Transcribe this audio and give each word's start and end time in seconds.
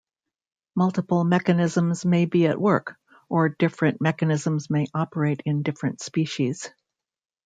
Multiple 0.75 1.23
mechanisms 1.23 2.05
may 2.05 2.25
be 2.25 2.47
at 2.47 2.59
work, 2.59 2.95
or 3.29 3.49
different 3.49 4.01
mechanisms 4.01 4.67
may 4.67 4.87
operate 4.95 5.43
in 5.45 5.61
different 5.61 6.01
species. 6.01 6.71